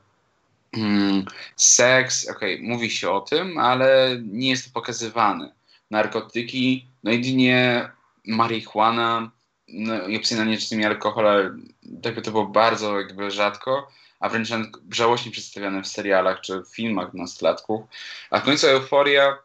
mm, 0.78 1.26
seks, 1.56 2.30
okej, 2.30 2.56
okay, 2.56 2.68
mówi 2.68 2.90
się 2.90 3.10
o 3.10 3.22
tym, 3.22 3.58
ale 3.58 4.18
nie 4.24 4.50
jest 4.50 4.66
to 4.66 4.72
pokazywane. 4.74 5.52
Narkotyki, 5.92 6.86
no 7.04 7.12
jedynie 7.12 7.90
marihuana, 8.28 9.32
no, 9.68 10.08
i 10.08 10.18
opcjonalnie 10.18 10.58
czasami 10.58 10.86
alkohol, 10.86 11.28
ale 11.28 11.58
jakby 12.06 12.22
to 12.22 12.32
było 12.32 12.46
bardzo 12.46 13.00
jakby 13.00 13.32
rzadko, 13.32 13.88
a 14.20 14.30
wręcz 14.30 14.50
żałośnie 14.92 15.32
przedstawiane 15.32 15.84
w 15.84 15.88
serialach 15.88 16.42
czy 16.42 16.62
w 16.62 16.76
filmach 16.76 17.14
nastolatków. 17.14 17.82
A 18.30 18.40
w 18.40 18.44
końcu 18.44 18.68
euforia, 18.68 19.38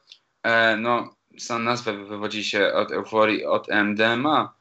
e, 0.43 0.77
no 0.77 1.15
sama 1.39 1.61
nazwa 1.61 1.93
wywodzi 1.93 2.45
się 2.45 2.73
od 2.73 2.93
euforii, 2.93 3.45
od 3.45 3.69
MDMA, 3.69 4.60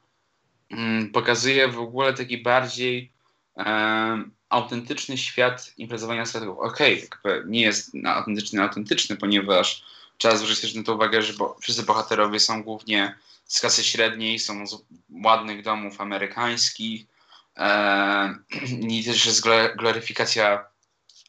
pokazuje 1.14 1.68
w 1.68 1.80
ogóle 1.80 2.14
taki 2.14 2.38
bardziej 2.38 3.12
e, 3.58 4.24
autentyczny 4.50 5.18
świat 5.18 5.74
imprezowania 5.78 6.22
nastolatków. 6.22 6.58
Okej, 6.60 7.08
okay, 7.20 7.44
nie 7.48 7.62
jest 7.62 7.92
autentyczny, 8.06 8.62
autentyczny, 8.62 9.18
ponieważ 9.18 9.84
trzeba 10.18 10.36
zwrócić 10.36 10.62
też 10.62 10.76
na 10.76 10.84
to 10.84 10.96
uwagę, 10.96 11.22
że 11.22 11.34
bo 11.34 11.58
wszyscy 11.62 11.84
bohaterowie 11.84 12.40
są 12.40 12.64
głównie 12.64 13.16
z 13.46 13.60
klasy 13.60 13.84
średniej, 13.84 14.40
są 14.40 14.68
z 14.68 14.84
ładnych 15.24 15.64
domów 15.64 16.02
amerykańskich. 16.02 17.06
E, 17.58 18.36
I 18.90 19.04
też 19.04 19.26
jest 19.26 19.44
gloryfikacja 19.78 20.66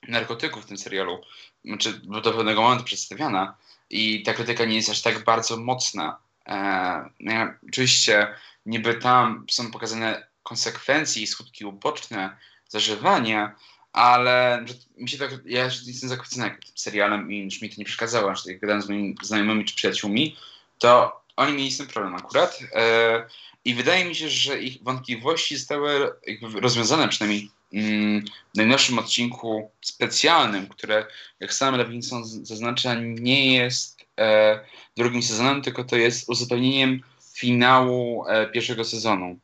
narkotyków 0.09 0.65
w 0.65 0.67
tym 0.67 0.79
serialu, 0.79 1.21
znaczy 1.65 2.01
do 2.05 2.33
pewnego 2.33 2.63
momentu 2.63 2.85
przedstawiana. 2.85 3.57
I 3.91 4.23
ta 4.23 4.35
krytyka 4.35 4.65
nie 4.65 4.77
jest 4.77 4.91
aż 4.91 5.03
tak 5.03 5.25
bardzo 5.25 5.57
mocna. 5.57 6.19
E, 6.47 7.55
oczywiście 7.69 8.35
niby 8.67 8.95
tam 8.95 9.47
są 9.51 9.71
pokazane 9.71 10.27
konsekwencje 10.43 11.23
i 11.23 11.27
skutki 11.27 11.65
uboczne 11.65 12.37
zażywania, 12.69 13.57
ale 13.93 14.65
mi 14.97 15.09
się 15.09 15.19
tak, 15.19 15.31
ja 15.45 15.65
jestem 15.65 16.09
zachwycony 16.09 16.51
tym 16.51 16.73
serialem 16.75 17.33
i 17.33 17.39
już 17.39 17.63
mi 17.63 17.71
to 17.71 17.75
nie 17.79 17.85
przeszkadzało, 17.85 18.35
że 18.37 18.53
jak 18.53 18.61
gadałem 18.61 18.83
z 18.83 18.89
moimi 18.89 19.17
znajomymi 19.23 19.65
czy 19.65 19.77
przyjaciółmi, 19.77 20.37
to 20.79 21.21
oni 21.37 21.53
mieli 21.53 21.71
z 21.71 21.79
tym 21.79 21.87
problem 21.87 22.15
akurat. 22.15 22.59
E, 22.75 23.27
I 23.65 23.75
wydaje 23.75 24.05
mi 24.05 24.15
się, 24.15 24.29
że 24.29 24.63
ich 24.63 24.83
wątpliwości 24.83 25.57
zostały 25.57 26.13
rozwiązane, 26.55 27.09
przynajmniej 27.09 27.51
mm, 27.73 28.25
w 28.55 28.57
najnowszym 28.57 28.99
odcinku 28.99 29.71
specjalnym, 29.81 30.69
które, 30.69 31.07
jak 31.41 31.55
sam 31.55 31.77
Levinson 31.77 32.25
zaznacza, 32.25 32.95
nie 33.01 33.55
jest 33.55 33.99
e, 34.19 34.61
drugim 34.97 35.23
sezonem, 35.23 35.63
tylko 35.63 35.85
to 35.85 35.97
jest 35.97 36.29
uzupełnieniem 36.29 37.03
finału 37.41 38.25
e, 38.29 38.47
pierwszego 38.47 38.85
sezonu. 38.85 39.39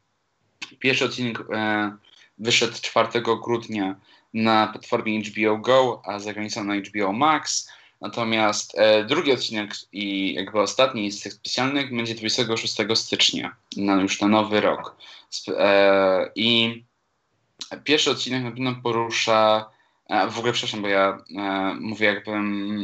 Pierwszy 0.78 1.04
odcinek 1.04 1.38
e, 1.40 1.96
wyszedł 2.38 2.72
4 2.82 3.08
grudnia 3.44 3.96
na 4.34 4.66
platformie 4.66 5.20
HBO 5.20 5.58
Go, 5.58 6.02
a 6.04 6.18
za 6.18 6.32
granicą 6.32 6.64
na 6.64 6.74
HBO 6.76 7.12
Max. 7.12 7.70
Natomiast 8.00 8.78
e, 8.78 9.04
drugi 9.04 9.32
odcinek 9.32 9.74
i 9.92 10.34
jakby 10.34 10.60
ostatni 10.60 11.12
z 11.12 11.22
tych 11.22 11.32
specjalnych 11.32 11.96
będzie 11.96 12.14
26 12.14 12.76
stycznia, 12.94 13.56
na, 13.76 13.94
już 13.94 14.20
na 14.20 14.28
nowy 14.28 14.60
rok. 14.60 14.96
E, 15.48 16.30
I 16.34 16.84
pierwszy 17.84 18.10
odcinek 18.10 18.44
na 18.44 18.50
pewno 18.50 18.74
porusza, 18.82 19.70
e, 20.08 20.30
w 20.30 20.38
ogóle 20.38 20.52
przepraszam, 20.52 20.82
bo 20.82 20.88
ja 20.88 21.18
e, 21.36 21.74
mówię 21.80 22.06
jakbym, 22.06 22.80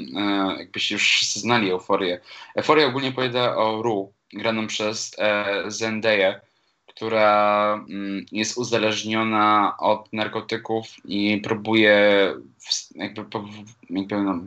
jakbyście 0.58 0.94
już 0.94 1.02
wszyscy 1.02 1.40
znali 1.40 1.70
Euforię. 1.70 2.20
Euforia 2.56 2.86
ogólnie 2.86 3.08
opowiada 3.08 3.56
o 3.56 3.82
Ru, 3.82 4.12
graną 4.32 4.66
przez 4.66 5.16
e, 5.18 5.64
Zendaya, 5.66 6.40
która 6.86 7.74
mm, 7.74 8.26
jest 8.32 8.58
uzależniona 8.58 9.76
od 9.78 10.12
narkotyków 10.12 10.86
i 11.04 11.40
próbuje 11.44 12.26
jakby, 12.94 13.24
jakby 13.90 14.16
no, 14.16 14.40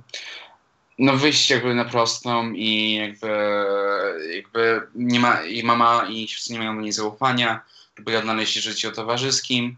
no 1.00 1.13
wyjść 1.13 1.50
jakby 1.50 1.75
na 1.75 1.86
prostą 1.86 2.51
i 2.51 2.94
jakby, 2.94 3.27
jakby 4.36 4.88
nie 4.96 5.20
ma, 5.20 5.42
i 5.42 5.63
mama 5.63 6.06
i 6.10 6.28
siostry 6.28 6.54
nie 6.54 6.60
mają 6.60 6.76
do 6.76 6.82
niej 6.82 6.91
zaufania, 6.91 7.62
próbuje 7.95 8.19
odnaleźć 8.19 8.54
życie 8.54 8.91
towarzyskim, 8.91 9.78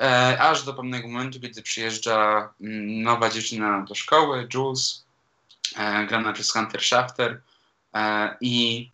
e, 0.00 0.38
aż 0.40 0.64
do 0.64 0.74
pewnego 0.74 1.08
momentu, 1.08 1.40
kiedy 1.40 1.62
przyjeżdża 1.62 2.50
mm, 2.60 3.02
nowa 3.02 3.30
dziewczyna 3.30 3.84
do 3.88 3.94
szkoły, 3.94 4.48
Jules, 4.54 5.04
e, 5.76 6.06
grana 6.06 6.32
przez 6.32 6.52
Hunter 6.52 6.82
Shafter 6.82 7.40
e, 7.94 8.36
i 8.40 8.90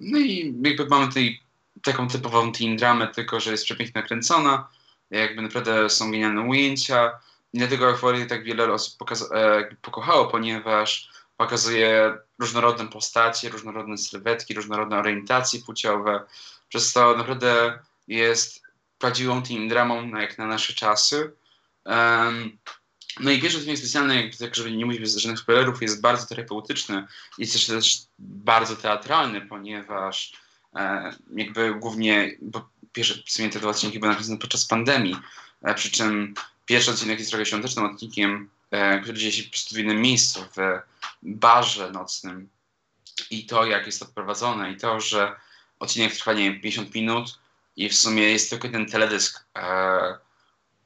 no 0.00 0.18
i 0.18 0.54
jakby 0.62 0.86
mamy 0.86 1.08
tutaj 1.08 1.40
taką 1.82 2.08
typową 2.08 2.52
teen 2.52 2.76
dramę, 2.76 3.08
tylko 3.08 3.40
że 3.40 3.50
jest 3.50 3.64
przepięknie 3.64 4.00
nakręcona, 4.00 4.68
jakby 5.10 5.42
naprawdę 5.42 5.90
są 5.90 6.10
genialne 6.10 6.40
ujęcia, 6.40 7.12
i 7.52 7.58
dlatego 7.58 7.90
Euforię 7.90 8.26
tak 8.26 8.44
wiele 8.44 8.72
osób 8.72 9.10
e, 9.32 9.76
pokochało, 9.82 10.26
ponieważ 10.26 11.10
pokazuje 11.36 12.18
różnorodne 12.38 12.88
postacie, 12.88 13.48
różnorodne 13.48 13.98
sylwetki, 13.98 14.54
różnorodne 14.54 14.98
orientacje 14.98 15.60
płciowe. 15.60 16.24
Przez 16.68 16.92
to 16.92 17.16
naprawdę 17.16 17.78
jest 18.08 18.62
prawdziwą 18.98 19.42
team 19.42 19.68
dramą 19.68 20.08
jak 20.08 20.38
na 20.38 20.46
nasze 20.46 20.72
czasy. 20.74 21.32
Um, 21.84 22.58
no 23.20 23.30
i 23.30 23.40
pierwszy 23.40 23.58
odcinek 23.58 23.78
specjalny, 23.78 24.30
tak 24.38 24.54
żeby 24.54 24.72
nie 24.72 24.86
mówić 24.86 25.00
bez 25.00 25.16
żadnych 25.16 25.40
spoilerów, 25.40 25.82
jest 25.82 26.00
bardzo 26.00 26.26
terapeutyczny. 26.26 27.06
Jest 27.38 27.52
też, 27.52 27.66
też 27.66 27.98
bardzo 28.18 28.76
teatralny, 28.76 29.40
ponieważ 29.40 30.32
e, 30.74 31.12
jakby 31.36 31.74
głównie, 31.74 32.36
bo 32.42 32.68
pierwsze 32.92 33.22
w 33.26 33.30
sumie 33.30 33.50
te 33.50 33.58
dwa 33.58 33.70
odcinki 33.70 33.98
były 33.98 34.12
napisane 34.12 34.38
podczas 34.38 34.64
pandemii, 34.64 35.16
e, 35.62 35.74
przy 35.74 35.90
czym 35.90 36.34
Pierwszy 36.66 36.90
odcinek 36.90 37.18
jest 37.18 37.30
trochę 37.30 37.46
świątecznym 37.46 37.84
odcinkiem, 37.84 38.50
e, 38.70 39.00
który 39.00 39.18
dzieje 39.18 39.32
się 39.32 39.42
po 39.42 39.50
prostu 39.50 39.74
w 39.74 39.78
innym 39.78 40.02
miejscu, 40.02 40.44
w 40.56 40.80
barze 41.22 41.90
nocnym. 41.90 42.48
I 43.30 43.46
to, 43.46 43.66
jak 43.66 43.86
jest 43.86 44.00
to 44.00 44.06
wprowadzone, 44.06 44.72
i 44.72 44.76
to, 44.76 45.00
że 45.00 45.36
odcinek 45.78 46.14
trwa, 46.14 46.32
nie 46.32 46.50
wiem, 46.50 46.60
50 46.60 46.94
minut 46.94 47.38
i 47.76 47.88
w 47.88 47.94
sumie 47.94 48.22
jest 48.22 48.50
tylko 48.50 48.68
ten 48.68 48.86
teledysk 48.86 49.44
e, 49.56 50.18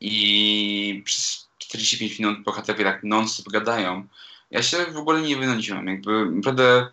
i 0.00 1.02
przez 1.04 1.48
45 1.70 2.18
minut 2.18 2.42
bohaterowie 2.42 2.85
tak 2.85 3.02
non-stop 3.02 3.48
gadają. 3.48 4.06
Ja 4.50 4.62
się 4.62 4.76
w 4.92 4.96
ogóle 4.96 5.22
nie 5.22 5.37
wynudziłem, 5.37 5.87
jakby 5.87 6.30
naprawdę 6.30 6.88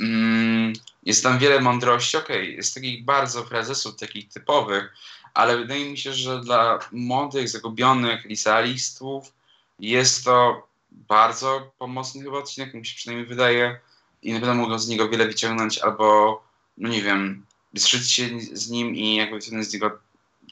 mm, 0.00 0.72
jest 1.02 1.22
tam 1.22 1.38
wiele 1.38 1.60
mądrości, 1.60 2.16
okej, 2.16 2.42
okay, 2.42 2.50
jest 2.50 2.74
takich 2.74 3.04
bardzo 3.04 3.44
frazesów, 3.44 3.96
takich 3.96 4.28
typowych, 4.28 4.94
ale 5.34 5.56
wydaje 5.56 5.90
mi 5.90 5.98
się, 5.98 6.12
że 6.12 6.40
dla 6.40 6.78
młodych, 6.92 7.48
zagubionych 7.48 8.24
licealistów 8.24 9.32
jest 9.78 10.24
to 10.24 10.66
bardzo 10.90 11.72
pomocny 11.78 12.22
chyba 12.22 12.38
odcinek, 12.38 12.74
mi 12.74 12.86
się 12.86 12.96
przynajmniej 12.96 13.28
wydaje 13.28 13.80
i 14.22 14.32
na 14.32 14.40
pewno 14.40 14.54
mogą 14.54 14.78
z 14.78 14.88
niego 14.88 15.08
wiele 15.08 15.26
wyciągnąć 15.26 15.78
albo, 15.78 16.42
no 16.78 16.88
nie 16.88 17.02
wiem, 17.02 17.46
zżyć 17.74 18.12
się 18.12 18.28
z 18.52 18.70
nim 18.70 18.96
i 18.96 19.14
jakby 19.14 19.36
wyciągnąć 19.36 19.68
z 19.68 19.72
niego 19.72 19.98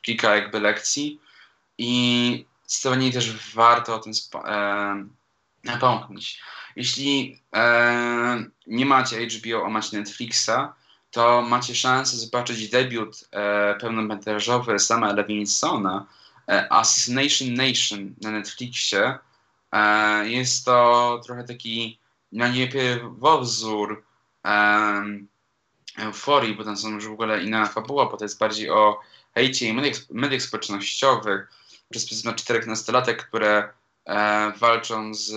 kilka 0.03 0.37
jakby 0.37 0.61
lekcji 0.61 1.21
i 1.79 2.45
zdecydowanie 2.66 3.12
też 3.12 3.55
warto 3.55 3.94
o 3.94 3.98
tym 3.98 4.12
e, 4.44 5.07
napomknąć. 5.64 6.40
Jeśli 6.77 7.40
e, 7.55 8.44
nie 8.66 8.87
macie 8.87 9.27
HBO, 9.27 9.66
a 9.66 9.68
macie 9.68 9.98
Netflixa, 9.98 10.74
to 11.11 11.42
macie 11.42 11.74
szansę 11.74 12.16
zobaczyć 12.16 12.68
debiut 12.68 13.29
e, 13.31 13.74
pełnometrażowy 13.74 14.79
Sama 14.79 15.12
Levinsona, 15.12 16.07
e, 16.48 16.72
Assassination 16.72 17.55
Nation 17.55 18.14
na 18.22 18.31
Netflixie. 18.31 19.18
E, 19.72 20.29
jest 20.29 20.64
to 20.64 21.20
trochę 21.27 21.44
taki 21.44 21.98
na 22.33 22.48
niepierwowzór 22.48 24.05
e, 24.44 25.05
euforii, 25.98 26.55
bo 26.55 26.64
tam 26.64 26.77
są 26.77 26.90
już 26.90 27.09
w 27.09 27.12
ogóle 27.12 27.44
inna 27.44 27.66
fabuła, 27.66 28.07
bo 28.07 28.16
to 28.16 28.24
jest 28.24 28.38
bardziej 28.38 28.70
o 28.70 29.00
hejcie 29.35 29.68
i 29.68 29.72
mediach, 29.72 29.96
mediach 30.11 30.42
społecznościowych 30.42 31.50
przez 31.90 32.07
pryzmat 32.07 32.37
czterech 32.37 32.66
nastolatek, 32.66 33.27
które 33.27 33.68
e, 34.07 34.53
walczą 34.59 35.14
z 35.14 35.33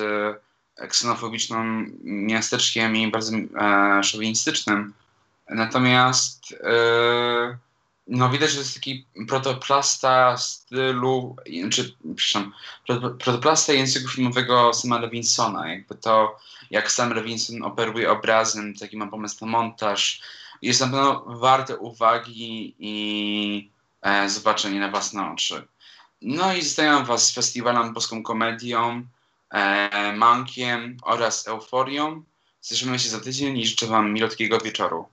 ksenofobicznym 0.89 1.97
miasteczkiem 2.03 2.95
i 2.95 3.11
bardzo 3.11 3.37
e, 3.37 4.03
szowinistycznym 4.03 4.93
Natomiast 5.49 6.51
yy, 6.51 7.57
no 8.07 8.29
widać, 8.29 8.51
że 8.51 8.59
jest 8.59 8.73
taki 8.73 9.05
protoplasta 9.27 10.37
stylu, 10.37 11.35
czy 11.71 11.95
przepraszam, 12.15 12.53
protoplasta 13.19 13.73
języku 13.73 14.09
filmowego 14.09 14.73
Sama 14.73 14.99
Levinsona. 14.99 15.69
Jakby 15.69 15.95
to, 15.95 16.37
jak 16.71 16.91
Sam 16.91 17.13
Levinson 17.13 17.63
operuje 17.63 18.11
obrazem, 18.11 18.73
taki 18.75 18.97
ma 18.97 19.07
pomysł 19.07 19.45
na 19.45 19.51
montaż, 19.51 20.21
jest 20.61 20.81
na 20.81 20.87
pewno 20.87 21.23
warte 21.27 21.77
uwagi 21.77 22.75
i 22.79 23.71
e, 24.01 24.29
zobaczenia 24.29 24.79
na 24.79 24.91
własne 24.91 25.31
oczy. 25.31 25.67
No 26.21 26.53
i 26.53 26.61
zostawiam 26.61 27.05
Was 27.05 27.27
z 27.27 27.33
festiwalem 27.33 27.93
Polską 27.93 28.23
Komedią, 28.23 29.07
e, 29.49 30.15
Mankiem 30.15 30.97
oraz 31.03 31.47
Euforią. 31.47 32.23
Słyszymy 32.61 32.99
się 32.99 33.09
za 33.09 33.19
tydzień 33.19 33.57
i 33.57 33.67
życzę 33.67 33.87
Wam 33.87 34.13
milotkiego 34.13 34.57
wieczoru. 34.59 35.05